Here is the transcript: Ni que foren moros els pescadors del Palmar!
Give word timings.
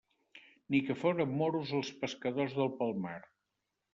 Ni 0.75 0.79
que 0.85 0.95
foren 1.01 1.35
moros 1.41 1.75
els 1.81 1.93
pescadors 2.05 2.57
del 2.61 2.75
Palmar! 2.83 3.15